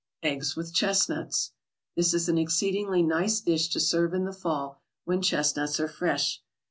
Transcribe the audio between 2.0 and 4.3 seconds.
is an exceedingly nice dish to serve in